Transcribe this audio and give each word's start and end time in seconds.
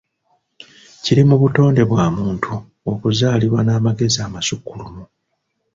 Kiri 1.03 1.23
mu 1.29 1.35
butonde 1.41 1.81
bwa 1.91 2.05
muntu 2.17 2.53
okuzaalibwa 2.91 3.59
n'amagezi 3.63 4.19
amasukkulumu. 4.27 5.03